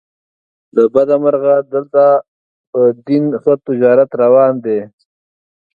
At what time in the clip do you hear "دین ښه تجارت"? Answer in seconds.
3.07-4.09